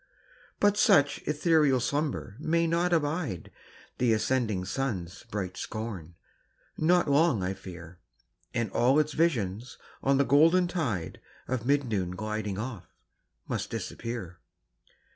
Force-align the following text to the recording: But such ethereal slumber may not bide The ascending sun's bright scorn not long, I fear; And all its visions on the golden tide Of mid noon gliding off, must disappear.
But 0.59 0.77
such 0.77 1.21
ethereal 1.27 1.79
slumber 1.79 2.35
may 2.39 2.65
not 2.65 2.99
bide 3.03 3.51
The 3.99 4.13
ascending 4.13 4.65
sun's 4.65 5.25
bright 5.29 5.55
scorn 5.57 6.15
not 6.75 7.07
long, 7.07 7.43
I 7.43 7.53
fear; 7.53 7.99
And 8.51 8.71
all 8.71 8.97
its 8.97 9.13
visions 9.13 9.77
on 10.01 10.17
the 10.17 10.25
golden 10.25 10.67
tide 10.67 11.21
Of 11.47 11.67
mid 11.67 11.83
noon 11.83 12.15
gliding 12.15 12.57
off, 12.57 12.87
must 13.47 13.69
disappear. 13.69 14.39